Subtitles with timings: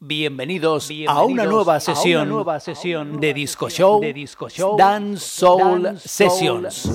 [0.00, 5.98] Bienvenidos, a, una nueva sesión, nueva sesión de Disco Show, de Disco Show Dance Soul,
[5.98, 6.88] Sessions.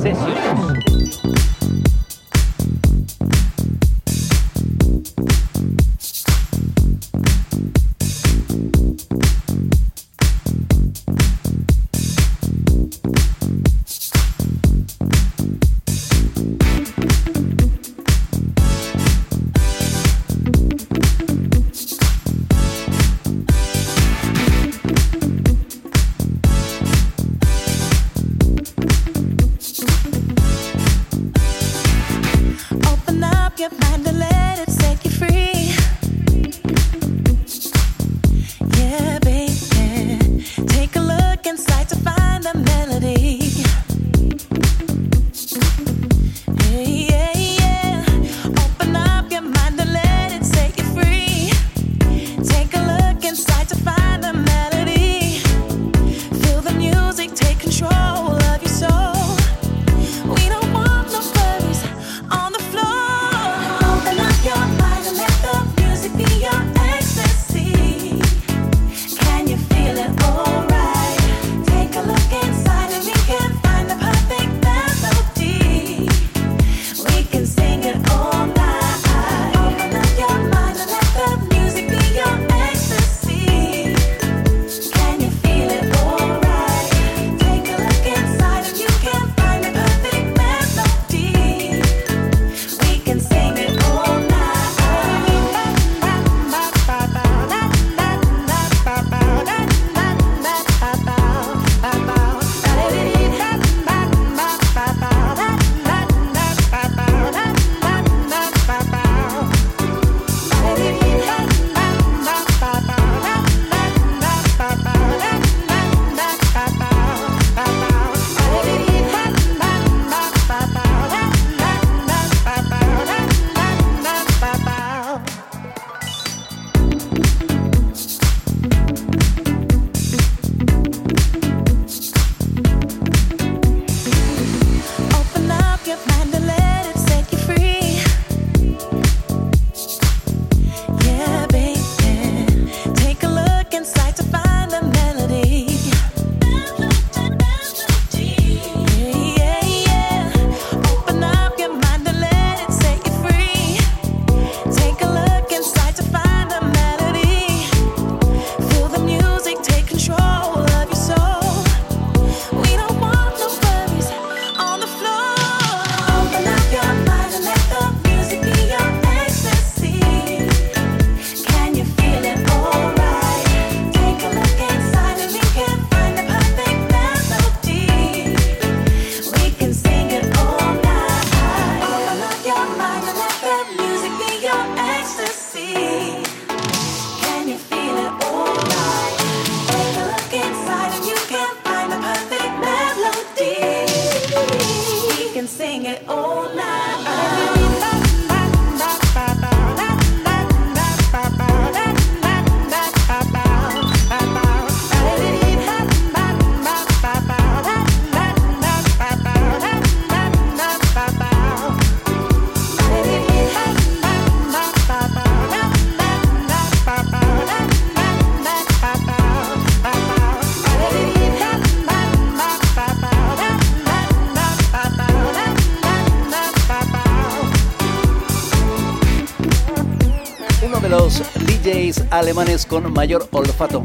[232.12, 233.84] Alemanes con mayor olfato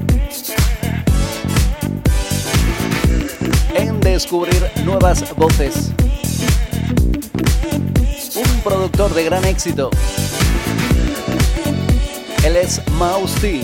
[3.74, 5.90] en descubrir nuevas voces.
[8.34, 9.90] Un productor de gran éxito.
[12.44, 13.60] Él es Mouse T.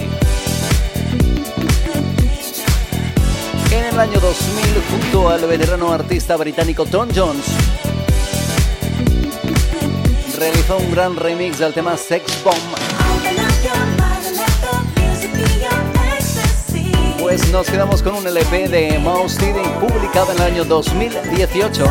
[3.72, 7.44] En el año 2000, junto al veterano artista británico Tom Jones,
[10.38, 12.83] realizó un gran remix del tema Sex Bomb
[17.50, 21.84] nos quedamos con un LP de Mouse T publicado en el año 2018.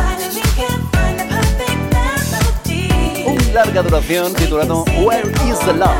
[3.26, 5.90] Un larga duración titulado Where is the Love?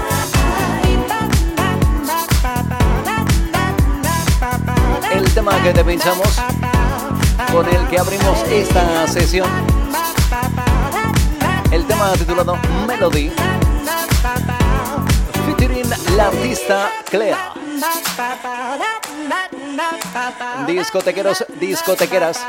[5.13, 6.41] El tema que te pinchamos,
[7.53, 9.49] con el que abrimos esta sesión,
[11.71, 12.57] el tema titulado
[12.87, 13.31] Melody,
[15.45, 17.53] featuring la artista Clea.
[20.67, 22.41] Discotequeros, discotequeras.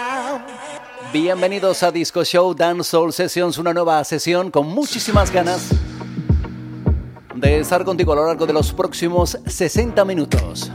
[1.11, 5.69] Bienvenidos a Disco Show Dance Soul Sessions, una nueva sesión con muchísimas ganas
[7.33, 10.71] de estar contigo a lo largo de los próximos 60 minutos.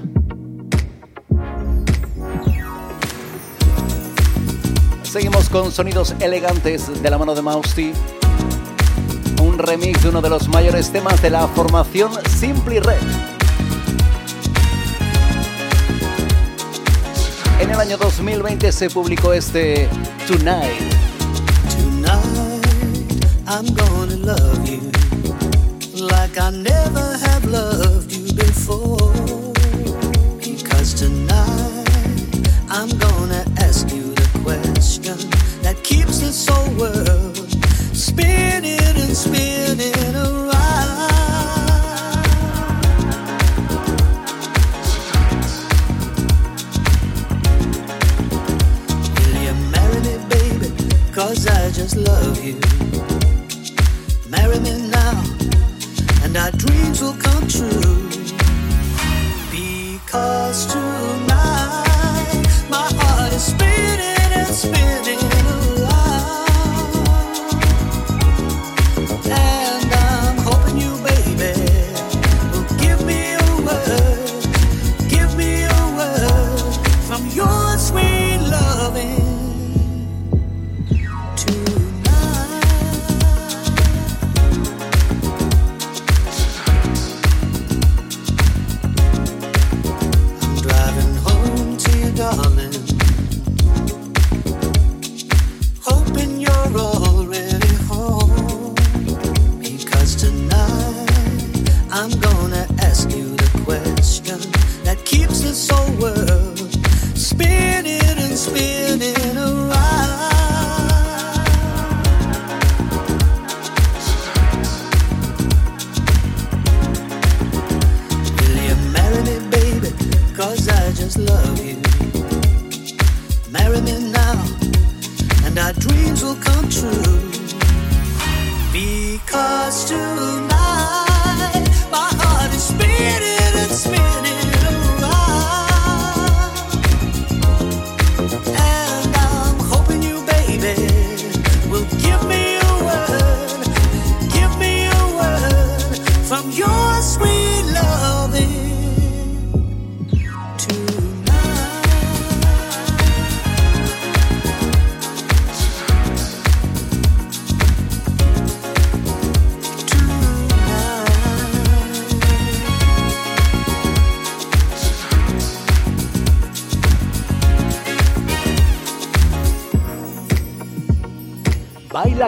[5.04, 7.92] Seguimos con sonidos elegantes de la mano de Mausti.
[9.40, 13.39] Un remix de uno de los mayores temas de la formación Simply Red.
[17.60, 19.86] En el año 2020 se publicó este
[20.26, 20.80] Tonight.
[21.76, 22.64] Tonight
[23.46, 24.90] I'm gonna love you
[25.94, 29.12] like I never have loved you before.
[30.38, 35.18] Because tonight I'm gonna ask you question
[35.60, 37.36] that keeps this whole world
[37.92, 39.59] spinning and spinning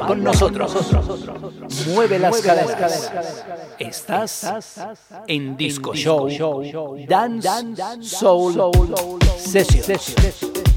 [0.01, 0.75] con nosotros.
[1.95, 3.13] Mueve las caderas.
[3.79, 4.53] Estás
[5.27, 6.29] en Disco Show
[7.07, 7.49] Dance
[8.01, 10.72] Soul Session.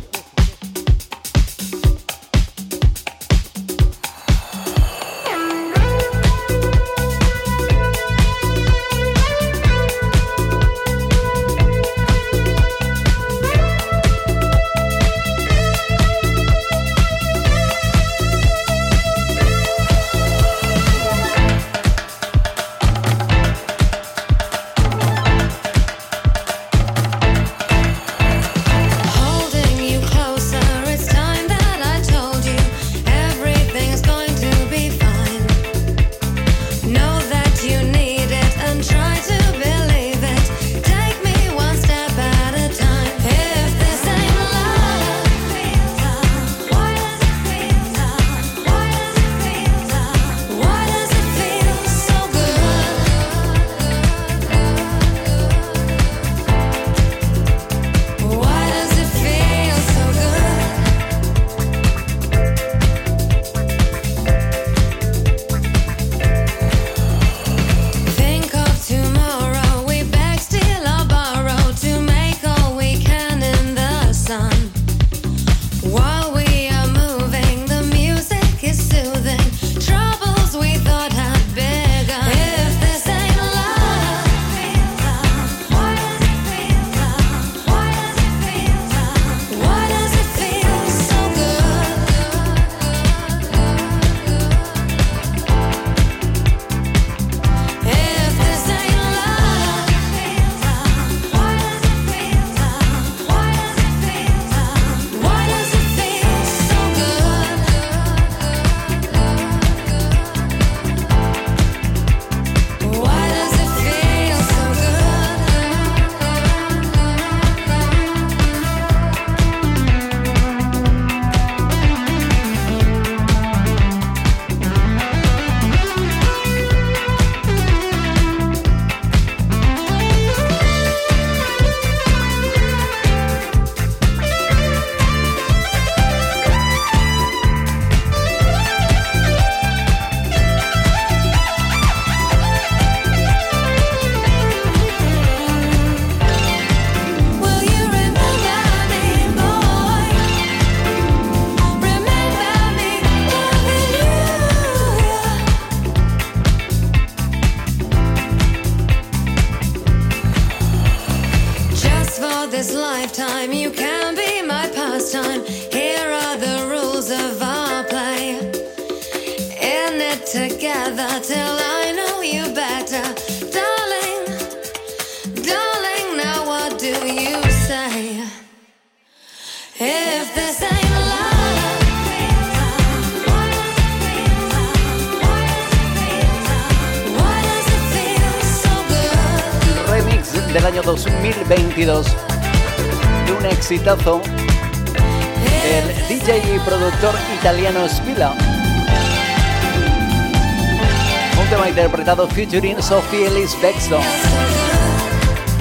[202.16, 204.02] Interpretado featuring Sophie Ellis Bexton.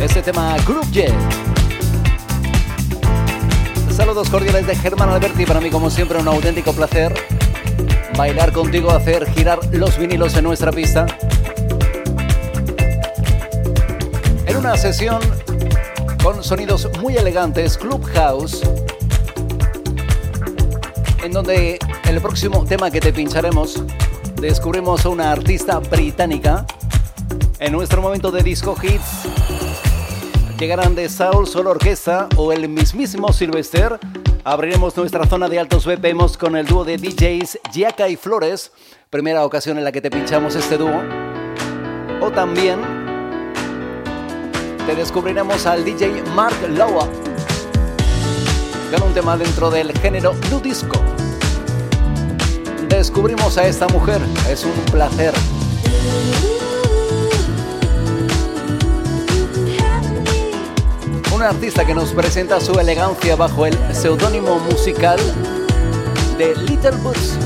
[0.00, 1.12] Este tema Group Jet.
[3.90, 7.14] Saludos cordiales de Germán Alberti, para mí como siempre un auténtico placer
[8.16, 11.06] bailar contigo, hacer girar los vinilos en nuestra pista.
[14.46, 15.20] En una sesión
[16.22, 18.62] con sonidos muy elegantes, Clubhouse,
[21.22, 23.82] en donde el próximo tema que te pincharemos
[24.44, 26.66] descubrimos a una artista británica.
[27.60, 29.22] En nuestro momento de disco hits
[30.58, 33.98] llegarán de Soul Solo Orquesta o el mismísimo Sylvester.
[34.44, 38.72] Abriremos nuestra zona de altos BPMs con el dúo de DJs Giaca y Flores,
[39.08, 41.00] primera ocasión en la que te pinchamos este dúo.
[42.20, 42.80] O también
[44.86, 47.08] te descubriremos al DJ Mark Lowa
[48.92, 51.13] con un tema dentro del género nu disco.
[52.88, 55.32] Descubrimos a esta mujer, es un placer.
[61.34, 65.18] Un artista que nos presenta su elegancia bajo el seudónimo musical
[66.38, 67.38] de Little Boots.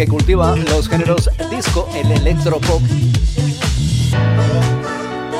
[0.00, 2.80] Que cultiva los géneros disco, el electropop,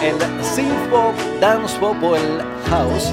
[0.02, 3.10] el synth pop, dance pop o el house.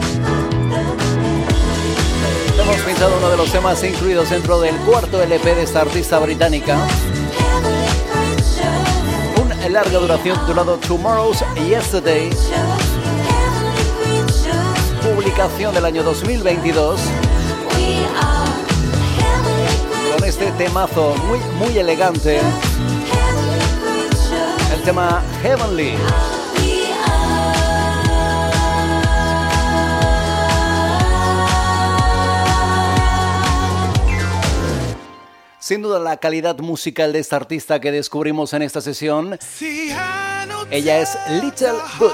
[2.62, 6.78] Hemos pinchado uno de los temas incluidos dentro del cuarto LP de esta artista británica.
[9.42, 12.30] Un larga duración titulado Tomorrow's Yesterday.
[15.02, 17.00] Publicación del año 2022
[20.18, 22.40] con este temazo muy, muy elegante.
[24.74, 25.94] El tema Heavenly.
[35.60, 39.38] Sin duda la calidad musical de esta artista que descubrimos en esta sesión.
[40.72, 42.14] Ella es Little Good.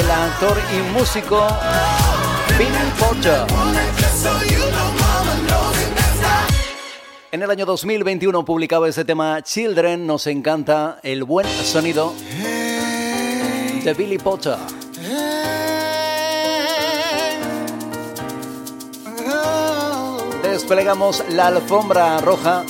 [0.00, 1.46] el actor y músico
[2.58, 3.46] Billy Porter.
[7.32, 12.14] En el año 2021 publicaba este tema Children, nos encanta el buen sonido
[13.84, 14.56] de Billy Potter.
[20.42, 22.64] Desplegamos la alfombra roja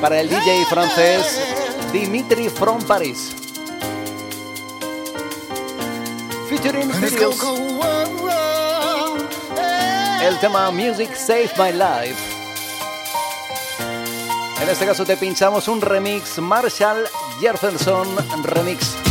[0.00, 1.54] para el DJ francés
[1.92, 3.37] Dimitri from Paris.
[10.20, 12.16] El tema Music Save My Life.
[14.60, 17.04] En este caso te pinchamos un remix Marshall
[17.40, 18.08] Jefferson
[18.42, 19.07] Remix.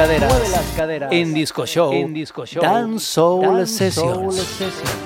[0.00, 1.12] Caderas, mueve las caderas.
[1.12, 4.99] En Disco Show, en Disco Show, Dance Soul Sessions.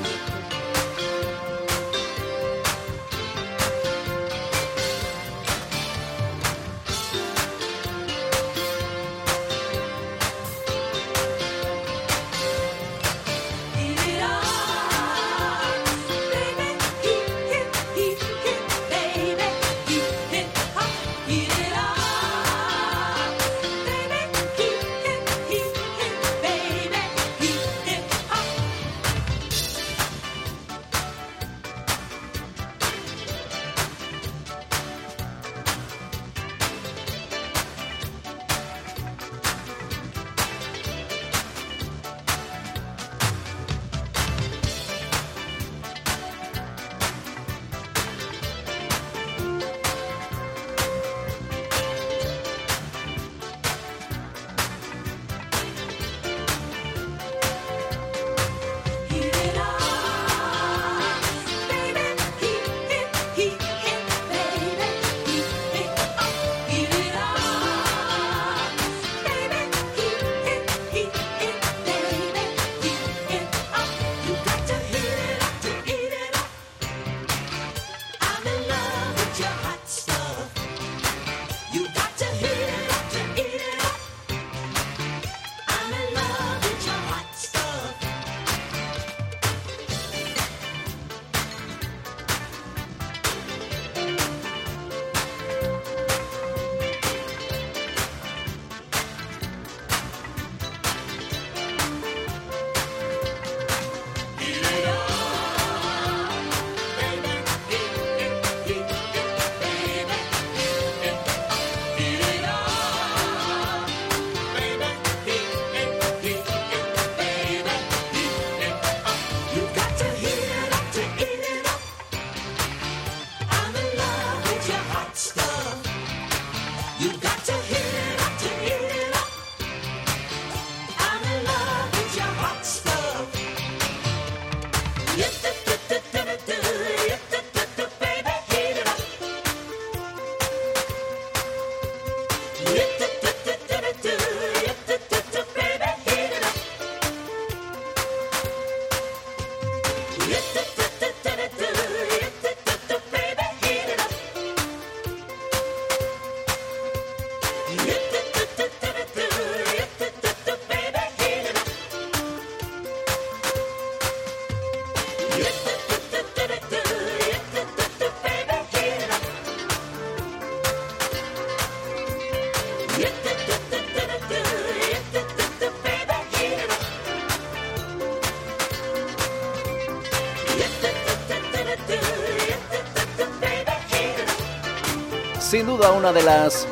[185.54, 186.66] Sin duda una de las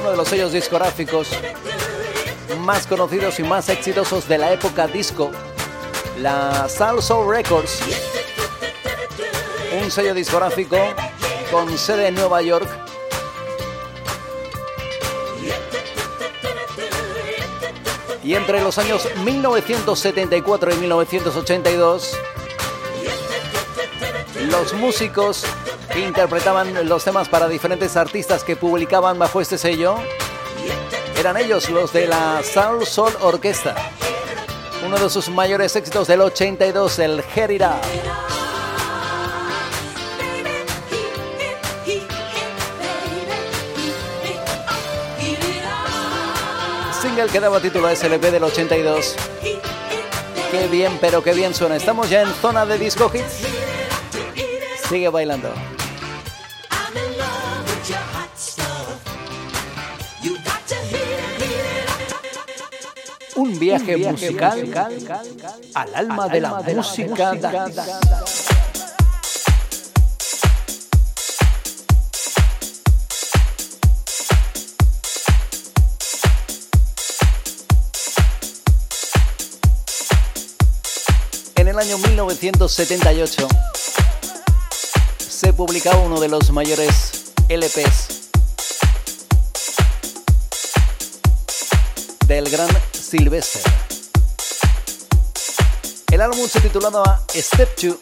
[0.00, 1.28] uno de los sellos discográficos
[2.58, 5.30] más conocidos y más exitosos de la época disco,
[6.18, 7.80] la Salsoul Records,
[9.82, 10.76] un sello discográfico
[11.50, 12.68] con sede en Nueva York.
[18.22, 22.18] Y entre los años 1974 y 1982,
[24.50, 25.46] los músicos
[26.00, 29.96] interpretaban los temas para diferentes artistas que publicaban bajo este sello.
[31.18, 33.74] Eran ellos los de la Soul Soul Orquesta.
[34.84, 37.80] Uno de sus mayores éxitos del 82, el Herida.
[47.00, 49.16] Single que daba título a SLP del 82.
[50.50, 51.76] Qué bien, pero qué bien suena.
[51.76, 53.46] Estamos ya en zona de disco hits.
[54.88, 55.52] Sigue bailando.
[63.62, 64.90] Un viaje, musical,
[65.74, 67.30] al alma, de, la música.
[81.54, 83.48] En el año 1978
[85.18, 88.22] se publicaba uno de los mayores LPs
[92.26, 92.68] del gran
[93.12, 93.60] Sylvester.
[96.10, 97.96] El álbum se titulaba Step 2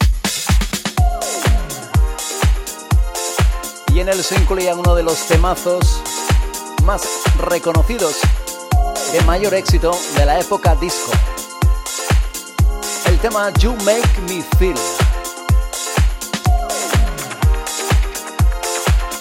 [3.93, 6.01] y en él se incluía uno de los temazos
[6.85, 7.01] más
[7.39, 8.19] reconocidos
[9.11, 11.11] de mayor éxito de la época disco.
[13.07, 14.77] El tema You Make Me Feel.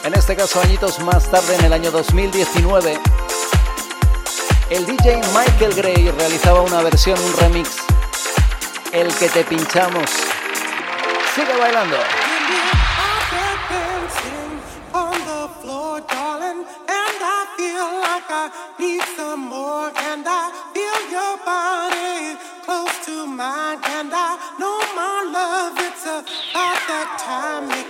[0.05, 3.01] En este caso, añitos más tarde, en el año 2019,
[4.71, 7.77] el DJ Michael Gray realizaba una versión, un remix,
[8.93, 10.09] el que te pinchamos.
[11.35, 11.97] Sigue bailando.
[27.71, 27.90] need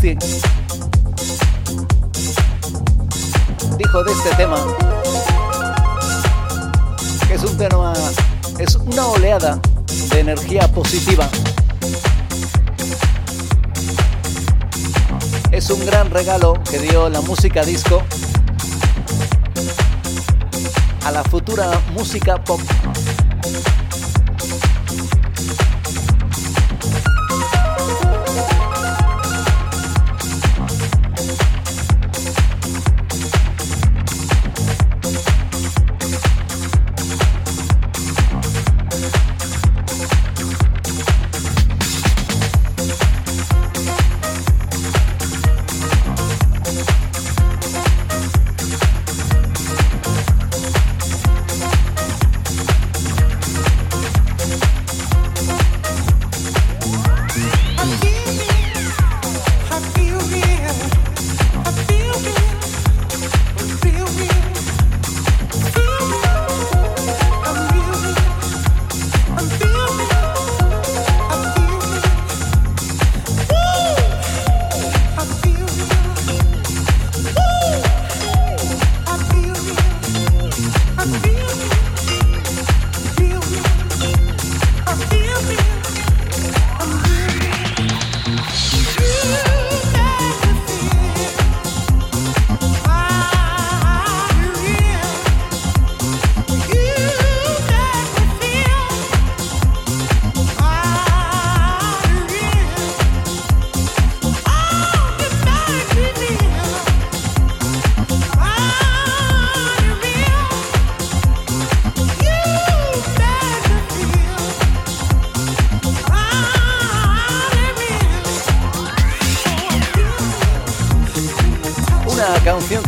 [0.00, 0.18] Dijo
[4.02, 4.56] de este tema
[7.28, 7.92] que es un tema,
[8.58, 9.60] es una oleada
[10.10, 11.28] de energía positiva.
[15.50, 18.02] Es un gran regalo que dio la música disco
[21.04, 22.60] a la futura música pop.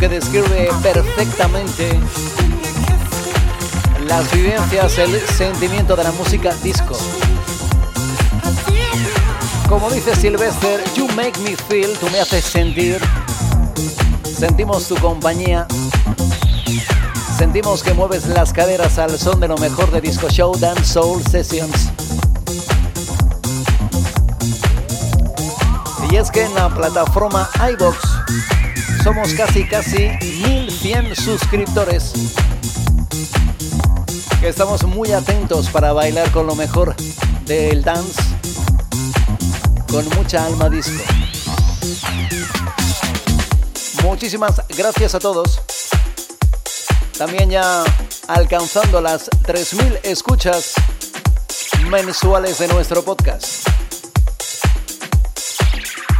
[0.03, 1.97] Que describe perfectamente
[4.05, 6.97] las vivencias, el sentimiento de la música disco.
[9.69, 12.99] Como dice Sylvester, you make me feel, tú me haces sentir.
[14.37, 15.67] Sentimos tu compañía.
[17.37, 21.23] Sentimos que mueves las caderas al son de lo mejor de Disco Show Dance Soul
[21.23, 21.91] Sessions.
[26.11, 28.12] Y es que en la plataforma iBox
[29.03, 32.13] somos casi casi 1100 suscriptores.
[34.41, 36.95] estamos muy atentos para bailar con lo mejor
[37.45, 38.21] del dance
[39.91, 41.03] con mucha alma disco.
[44.03, 45.59] Muchísimas gracias a todos.
[47.17, 47.83] También ya
[48.27, 50.75] alcanzando las 3.000 escuchas
[51.89, 53.67] mensuales de nuestro podcast.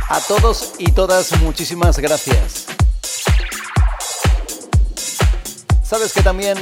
[0.09, 2.72] A todos y todas, muchísimas gracias.
[5.93, 6.57] Sabes que también,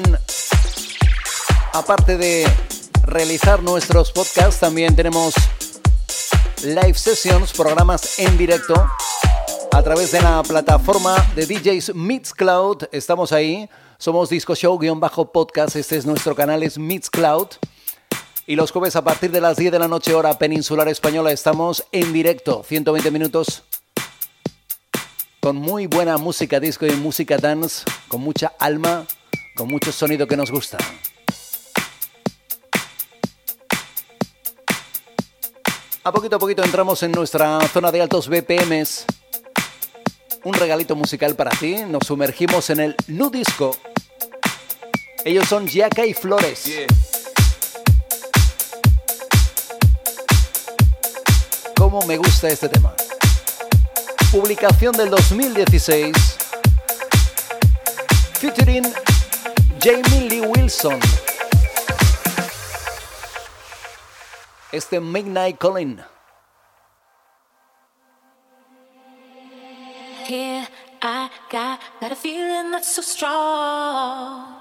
[1.72, 2.46] aparte de
[3.04, 5.34] realizar nuestros podcasts, también tenemos
[6.66, 8.74] live sessions, programas en directo
[9.72, 12.90] a través de la plataforma de DJs Mixcloud.
[12.92, 13.70] Estamos ahí.
[13.98, 15.78] Somos Disco Show-podcast.
[15.78, 17.48] Este es nuestro canal, es Mixcloud.
[18.48, 21.86] Y los jueves a partir de las 10 de la noche hora peninsular española estamos
[21.94, 23.64] en directo, 120 minutos,
[25.40, 29.06] con muy buena música disco y música dance, con mucha alma,
[29.56, 30.78] con mucho sonido que nos gusta.
[36.04, 39.06] A poquito a poquito entramos en nuestra zona de altos BPMs.
[40.44, 41.84] Un regalito musical para ti.
[41.88, 43.78] Nos sumergimos en el Nu Disco.
[45.24, 46.88] Ellos son Yaka y Flores.
[51.92, 52.94] cómo me gusta este tema.
[54.32, 56.16] Publicación del 2016.
[58.40, 58.86] Featuring
[59.82, 61.00] Jamie Lee Wilson.
[64.72, 65.98] Este Midnight Calling.
[70.28, 70.68] Here
[71.02, 74.54] I got, got a feeling that's so strong.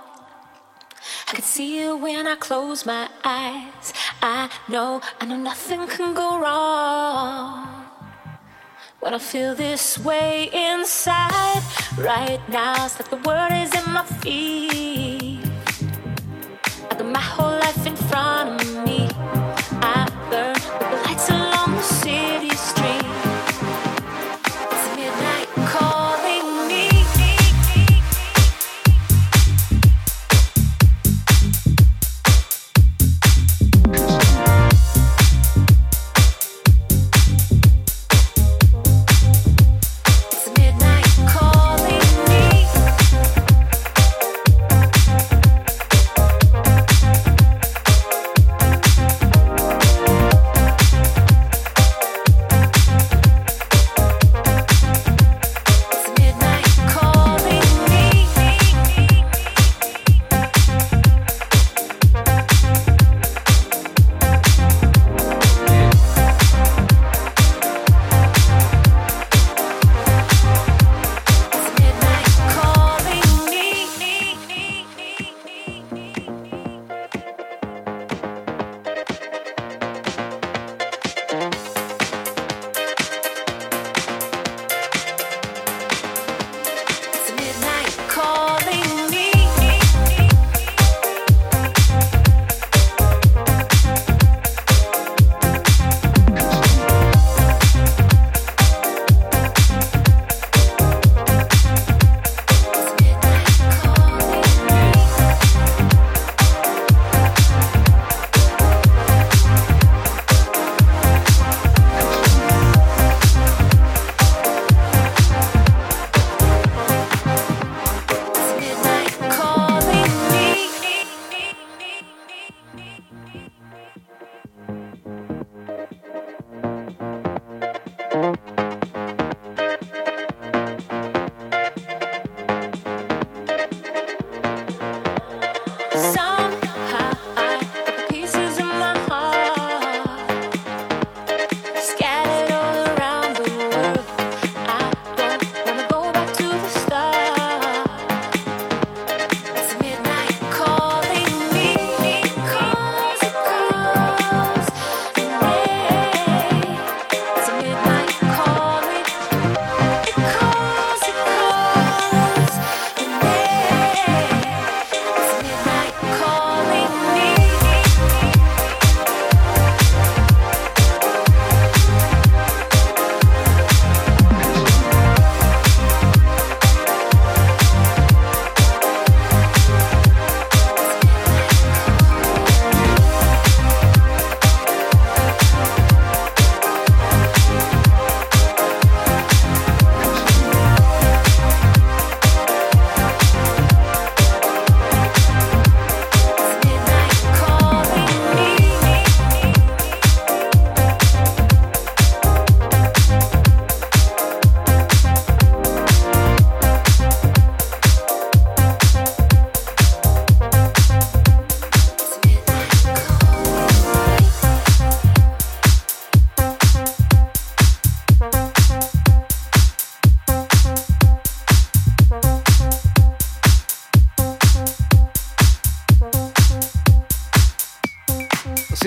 [1.29, 3.93] I can see you when I close my eyes.
[4.23, 7.85] I know, I know nothing can go wrong.
[9.01, 11.63] When I feel this way inside,
[11.99, 14.90] right now, it's like the world is in my feet.
[17.17, 17.40] I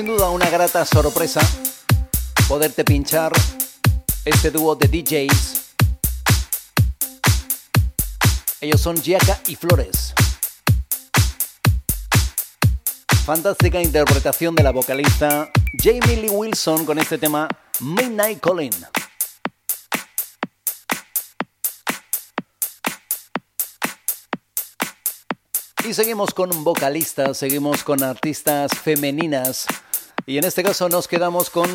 [0.03, 1.39] sin duda una grata sorpresa
[2.49, 3.31] poderte pinchar
[4.25, 5.75] este dúo de DJs.
[8.59, 10.13] Ellos son Giaca y Flores.
[13.23, 15.49] Fantástica interpretación de la vocalista
[15.81, 17.47] Jamie Lee Wilson con este tema
[17.79, 18.73] Midnight Calling.
[25.87, 29.65] Y seguimos con vocalistas, seguimos con artistas femeninas.
[30.25, 31.69] Y en este caso nos quedamos con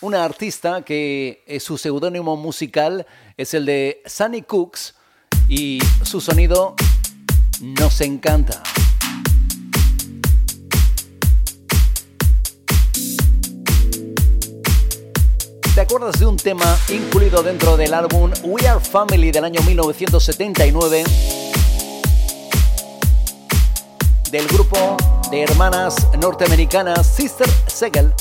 [0.00, 4.94] una artista que es su seudónimo musical es el de Sunny Cooks
[5.48, 6.74] y su sonido
[7.60, 8.62] nos encanta.
[15.74, 21.04] ¿Te acuerdas de un tema incluido dentro del álbum We Are Family del año 1979?
[24.32, 24.96] del grupo
[25.32, 28.12] de hermanas norteamericanas Sister Segel.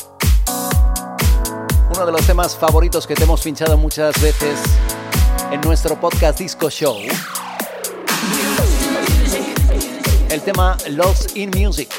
[1.93, 4.61] Uno de los temas favoritos que te hemos pinchado muchas veces
[5.51, 6.95] en nuestro podcast Disco Show.
[10.29, 11.89] El tema Lost in Music.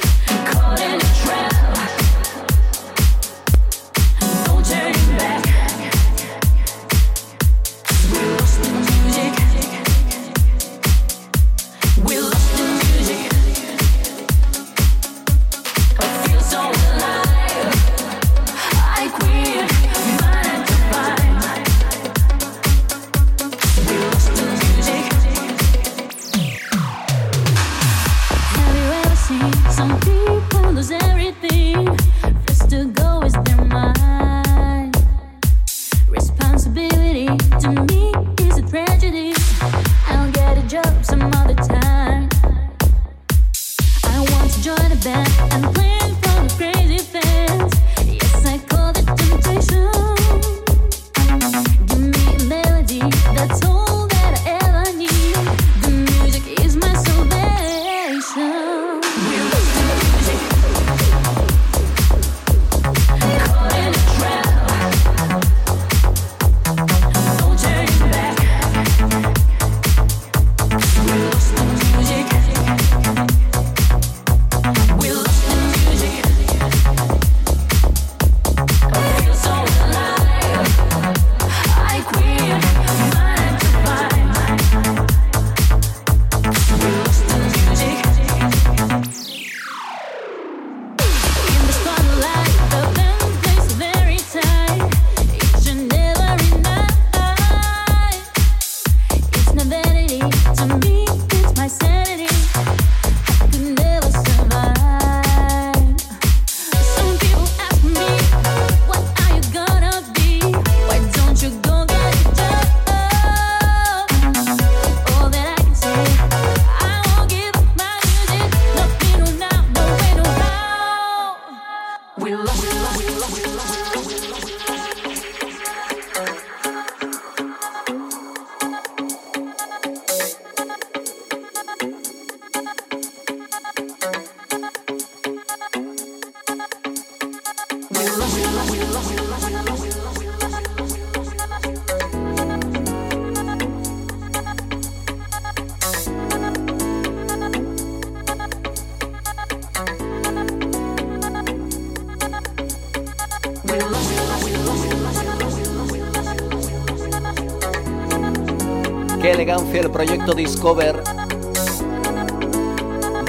[159.79, 161.03] El proyecto Discover.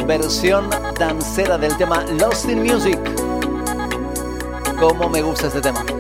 [0.06, 0.70] Versión
[1.00, 3.00] dancera del tema Lost in Music.
[4.80, 5.93] Como me gusta este tema.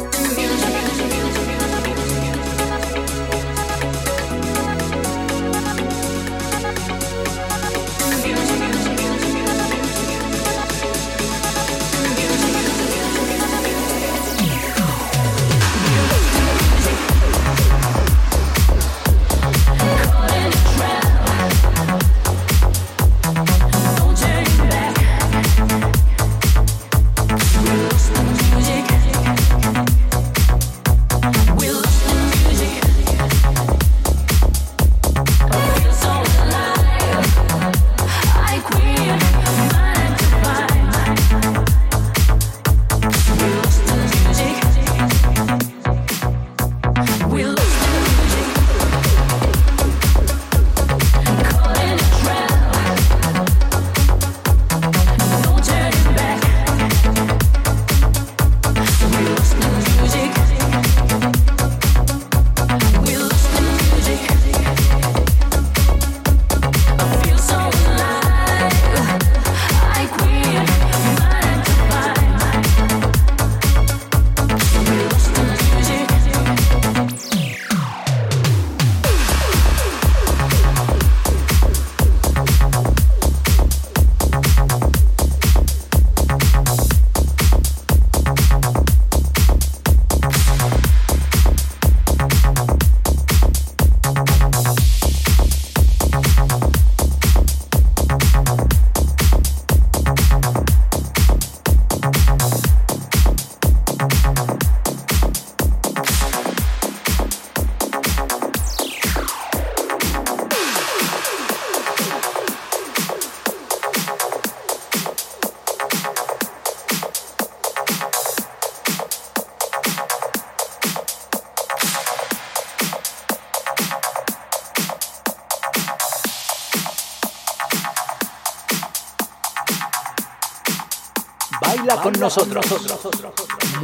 [132.03, 132.65] Con nosotros.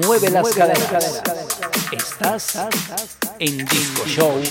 [0.05, 1.21] Mueve las caderas.
[1.91, 2.57] Estás
[3.39, 4.41] en Disco Show.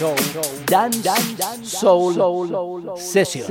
[0.66, 1.10] Dance
[1.64, 3.46] Soul Session.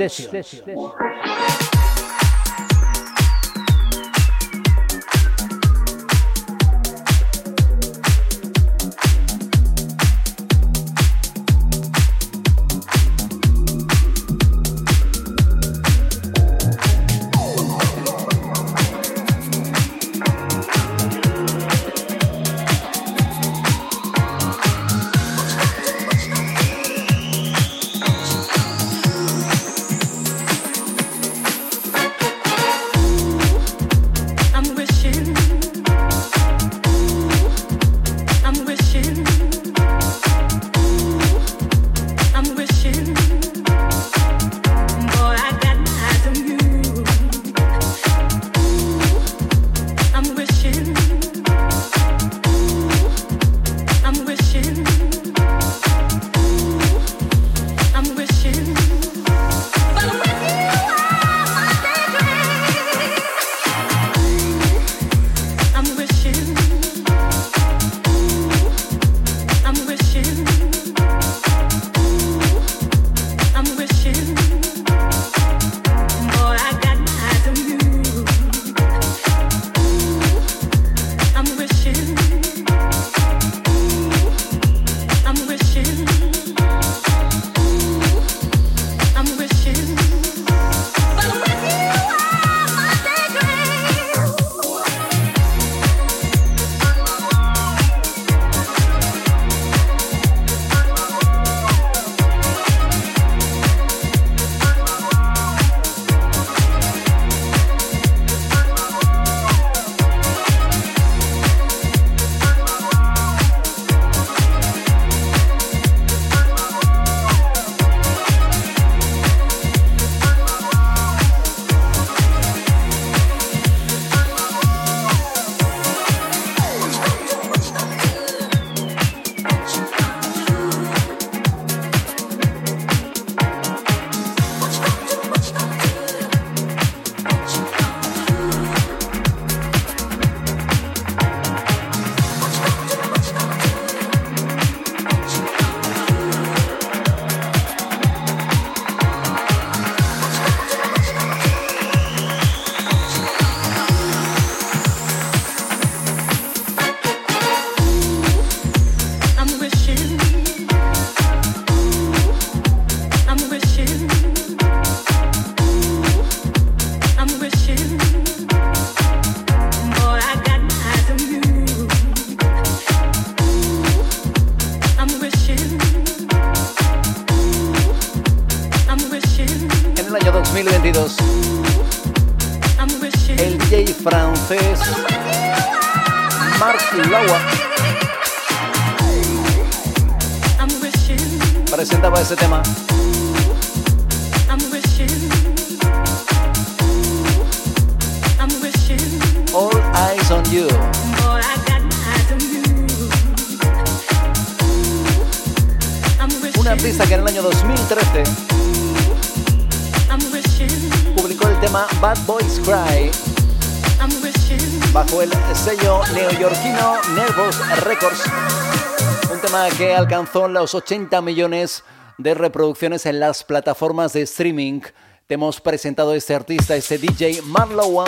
[219.78, 221.84] Que alcanzó los 80 millones
[222.16, 224.80] de reproducciones en las plataformas de streaming.
[225.26, 228.04] Te hemos presentado este artista, este DJ Marlowa.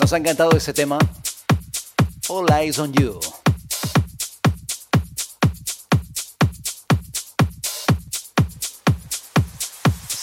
[0.00, 0.98] Nos ha encantado ese tema.
[2.28, 3.37] All Eyes on You.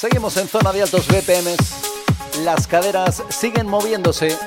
[0.08, 2.44] Seguimos en zona de altos BPMs.
[2.44, 4.38] Las caderas siguen moviéndose.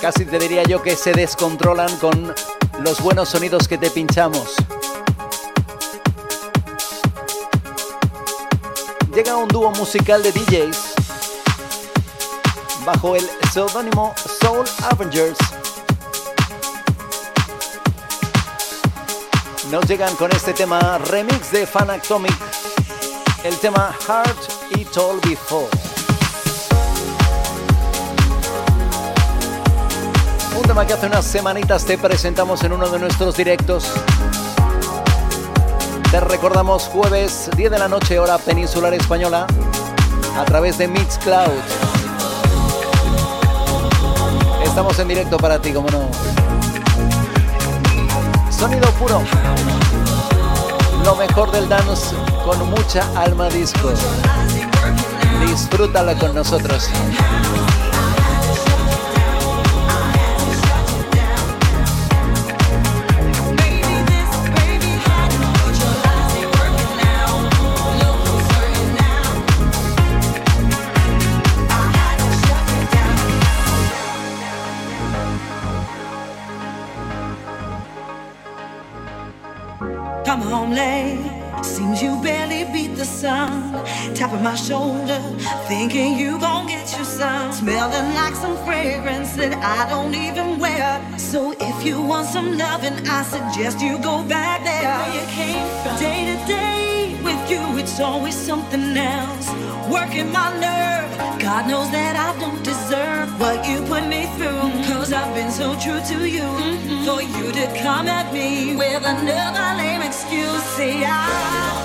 [0.00, 2.34] Casi te diría yo que se descontrolan con
[2.80, 4.56] los buenos sonidos que te pinchamos.
[9.14, 10.78] Llega un dúo musical de DJs
[12.84, 15.38] bajo el seudónimo Soul Avengers.
[19.70, 22.34] Nos llegan con este tema remix de Fan Atomic,
[23.44, 25.68] el tema Heart It All Before.
[30.56, 33.90] Un tema que hace unas semanitas te presentamos en uno de nuestros directos.
[36.10, 39.46] Te recordamos jueves 10 de la noche hora peninsular española
[40.38, 41.48] a través de Mixcloud.
[44.64, 46.08] Estamos en directo para ti, como no.
[48.50, 49.22] Sonido puro.
[51.04, 52.14] Lo mejor del dance
[52.44, 53.92] con mucha alma disco.
[55.46, 56.88] Disfrútala con nosotros.
[84.30, 85.20] Tapping my shoulder,
[85.66, 87.52] thinking you gon' get you some.
[87.52, 91.00] Smelling like some fragrance that I don't even wear.
[91.18, 94.98] So if you want some loving, I suggest you go back there.
[94.98, 95.98] Where you came from.
[95.98, 99.48] Day to day with you, it's always something else.
[99.90, 101.40] Working my nerve.
[101.40, 104.70] God knows that I don't deserve what you put me through.
[104.92, 106.42] Cause I've been so true to you.
[106.42, 107.04] Mm-hmm.
[107.06, 110.62] For you to come at me with another lame excuse.
[110.76, 111.79] See, I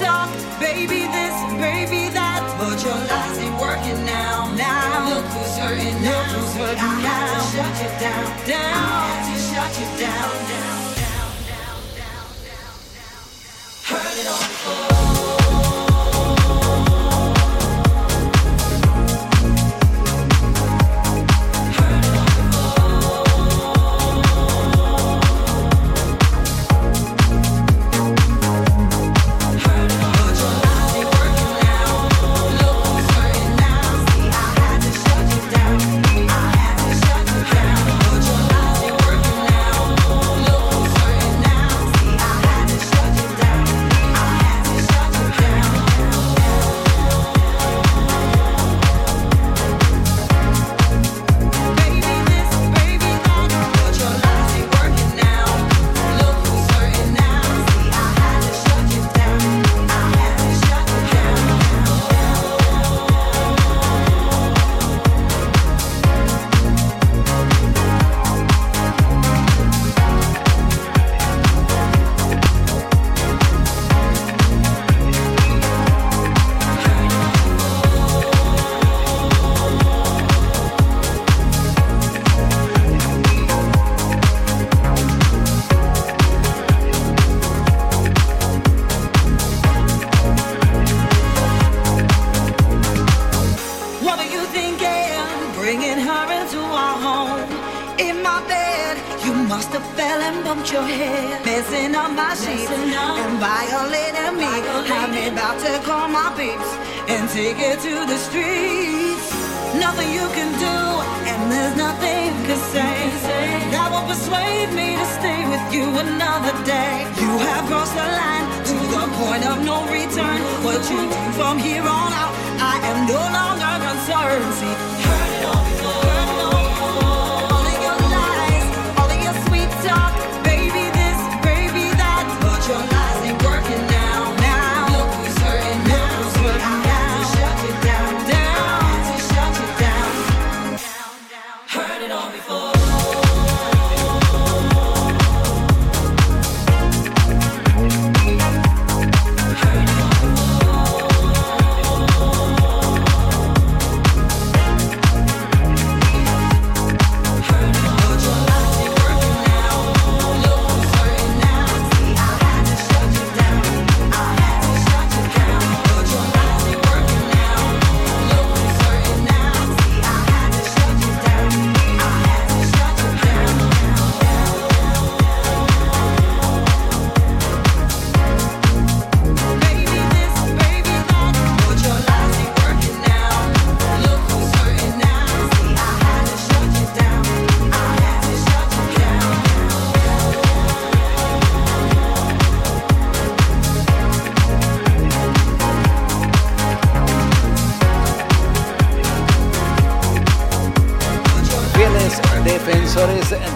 [0.00, 0.30] talk,
[0.60, 2.42] baby this, baby that.
[2.58, 4.50] But your lies ain't working now.
[4.54, 6.16] Now look who's hurting now.
[6.16, 7.10] Look who's hurting I now.
[7.10, 8.74] had to shut you down, down.
[8.74, 13.24] I had to shut you down, down, down, down, down, down, down.
[13.90, 15.45] Heard it all before.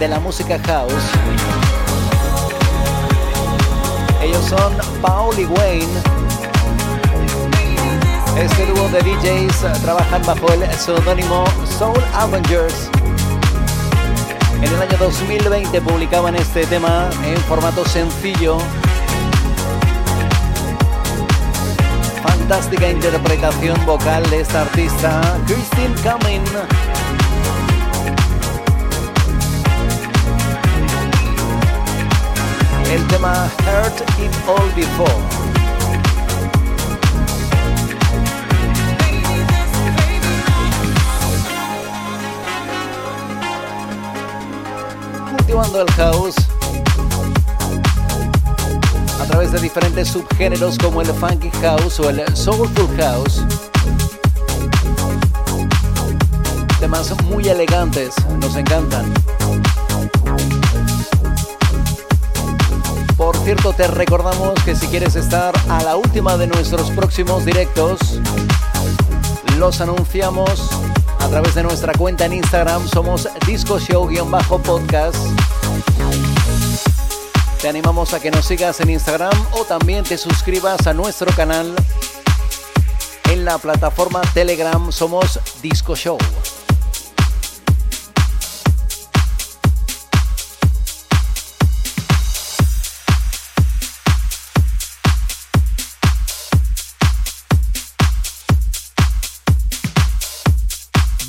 [0.01, 0.93] De la música house.
[4.23, 4.73] Ellos son
[5.03, 5.87] Paul y Wayne.
[8.39, 11.45] Este dúo de DJs trabajan bajo el seudónimo
[11.79, 12.91] Soul Avengers.
[14.63, 18.59] En el año 2020 publicaban este tema en formato sencillo.
[22.51, 26.43] fantástica interpretación vocal de esta artista, Christine Cumming.
[32.91, 35.15] El tema Heart It All Before.
[45.31, 46.35] cultivando el house
[49.21, 53.45] a través de diferentes subgéneros como el funky house o el soulful house.
[56.81, 59.13] Temas muy elegantes, nos encantan.
[63.45, 68.21] Cierto, te recordamos que si quieres estar a la última de nuestros próximos directos,
[69.59, 70.71] los anunciamos
[71.19, 72.87] a través de nuestra cuenta en Instagram.
[72.89, 75.17] Somos Disco Show-podcast.
[77.61, 81.75] Te animamos a que nos sigas en Instagram o también te suscribas a nuestro canal
[83.31, 84.93] en la plataforma Telegram.
[84.93, 86.19] Somos Disco Show.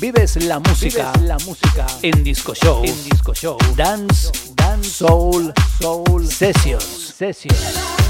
[0.02, 1.86] Vives la música, la música.
[2.02, 6.28] En Disco Show, en Disco Show, Dance, Dance, Soul, Soul.
[6.28, 8.01] Sessions, Sessions.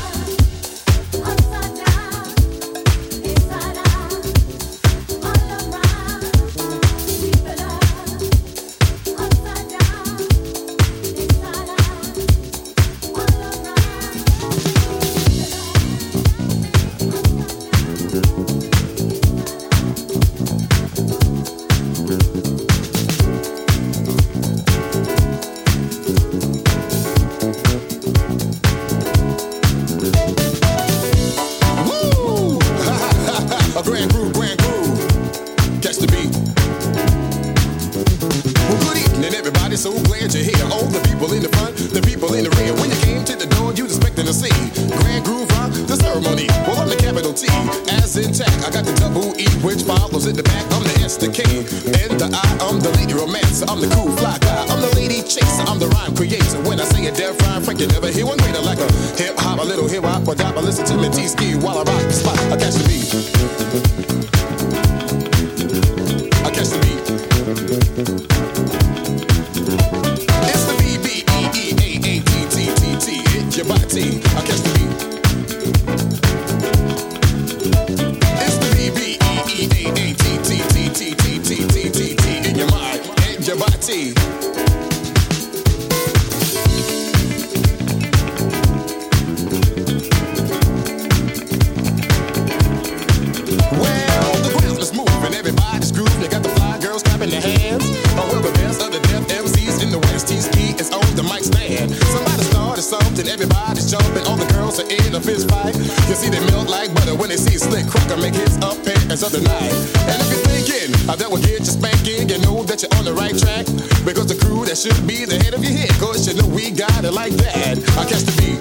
[110.11, 113.15] And if you're thinking that will get you spanking, you know that you're on the
[113.15, 113.67] right track.
[114.05, 116.71] Because the crew that should be the head of your hit, cause you know we
[116.71, 117.79] got it like that.
[117.97, 118.61] I catch the beat.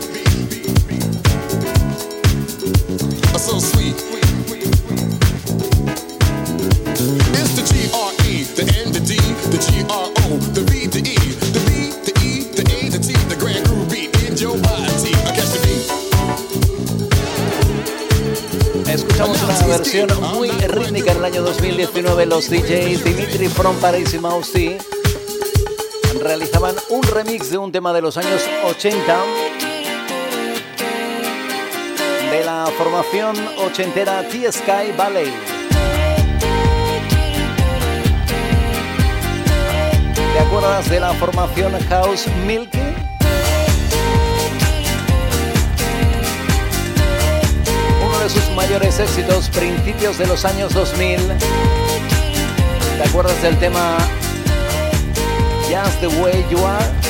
[3.33, 3.95] Oh, so sweet.
[7.33, 9.17] It's the G R E, the N, the D,
[9.49, 10.20] the G R O.
[20.31, 24.77] muy rítmica en el año 2019 los DJs Dimitri From Paris y Mausti
[26.19, 29.23] realizaban un remix de un tema de los años 80
[32.31, 35.33] de la formación ochentera T-Sky Ballet.
[40.33, 42.80] ¿Te acuerdas de la formación House Milky?
[48.55, 51.19] Mayores éxitos, principios de los años 2000.
[52.97, 53.97] ¿Te acuerdas del tema
[55.69, 57.00] Just the Way You Are?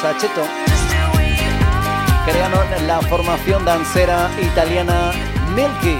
[0.00, 0.42] Saccheto
[2.24, 5.12] crearon la formación dancera italiana
[5.54, 5.98] Milky.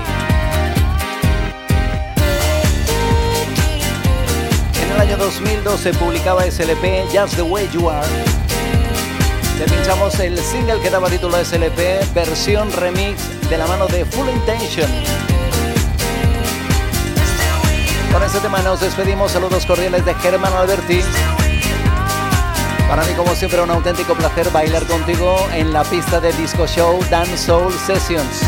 [4.82, 8.08] En el año 2002 se publicaba SLP Just the Way You Are.
[9.58, 14.06] Le pinchamos el single que daba título a SLP, versión remix de la mano de
[14.06, 14.90] Full Intention.
[18.10, 19.30] Con este tema nos despedimos.
[19.30, 21.00] Saludos cordiales de Germán Alberti.
[22.90, 26.98] Para mí, como siempre, un auténtico placer bailar contigo en la pista de Disco Show
[27.08, 28.42] Dance Soul Sessions.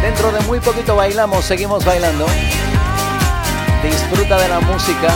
[0.00, 2.24] Dentro de muy poquito bailamos, seguimos bailando.
[3.82, 5.08] Disfruta de la música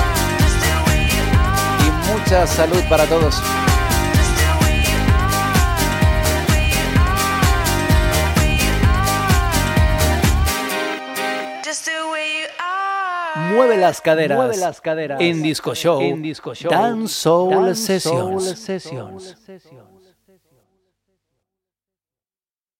[1.86, 3.40] y mucha salud para todos.
[13.68, 14.38] Mueve las caderas.
[14.38, 15.20] Mueve las caderas.
[15.20, 16.00] En Disco Show.
[16.00, 16.70] En Disco Show.
[16.70, 18.58] Dance Soul, Sessions.
[18.58, 19.36] Sessions.